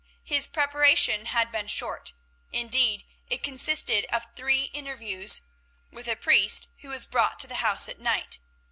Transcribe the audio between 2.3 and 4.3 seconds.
indeed, it consisted of